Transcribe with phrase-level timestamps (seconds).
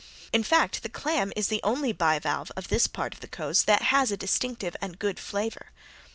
[0.33, 3.83] In fact the clam is the only bivalve of this part of the coast that
[3.93, 5.67] has a distinctive and good flavor.